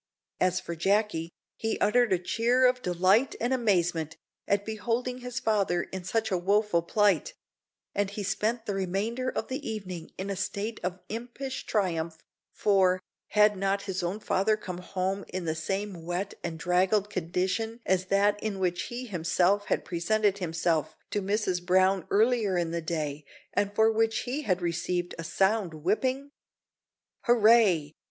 As 0.39 0.59
for 0.59 0.75
Jacky, 0.75 1.29
he 1.57 1.77
uttered 1.79 2.11
a 2.11 2.17
cheer 2.17 2.65
of 2.65 2.81
delight 2.81 3.35
and 3.39 3.53
amazement 3.53 4.17
at 4.47 4.65
beholding 4.65 5.19
his 5.19 5.39
father 5.39 5.83
in 5.83 6.03
such 6.03 6.31
a 6.31 6.39
woeful 6.39 6.81
plight; 6.81 7.35
and 7.93 8.09
he 8.09 8.23
spent 8.23 8.65
the 8.65 8.73
remainder 8.73 9.29
of 9.29 9.47
the 9.47 9.61
evening 9.69 10.09
in 10.17 10.31
a 10.31 10.35
state 10.35 10.79
of 10.83 10.97
impish 11.09 11.67
triumph; 11.67 12.17
for, 12.51 12.99
had 13.27 13.55
not 13.55 13.83
his 13.83 14.01
own 14.01 14.19
father 14.19 14.57
come 14.57 14.79
home 14.79 15.23
in 15.27 15.45
the 15.45 15.53
same 15.53 16.03
wet 16.03 16.33
and 16.43 16.57
draggled 16.57 17.11
condition 17.11 17.79
as 17.85 18.05
that 18.05 18.41
in 18.41 18.57
which 18.57 18.85
he 18.87 19.05
himself 19.05 19.65
had 19.67 19.85
presented 19.85 20.39
himself 20.39 20.95
to 21.11 21.21
Mrs 21.21 21.63
Brown 21.63 22.07
earlier 22.09 22.57
in 22.57 22.71
the 22.71 22.81
day, 22.81 23.23
and 23.53 23.71
for 23.75 23.91
which 23.91 24.21
he 24.21 24.41
had 24.41 24.63
received 24.63 25.13
a 25.19 25.23
sound 25.23 25.75
whipping? 25.83 26.31
"Hooray!" 27.25 27.93